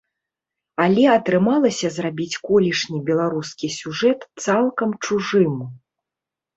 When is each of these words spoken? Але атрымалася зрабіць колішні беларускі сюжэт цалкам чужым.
Але 0.85 1.03
атрымалася 1.15 1.87
зрабіць 1.99 2.41
колішні 2.49 2.97
беларускі 3.13 3.73
сюжэт 3.79 4.19
цалкам 4.45 5.01
чужым. 5.07 5.55